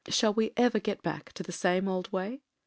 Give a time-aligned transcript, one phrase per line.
[0.09, 2.41] Shall we ever get back to the same old way?